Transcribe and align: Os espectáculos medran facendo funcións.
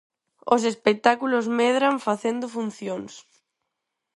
Os 0.55 0.61
espectáculos 0.71 1.45
medran 1.59 1.95
facendo 2.07 2.45
funcións. 2.55 3.13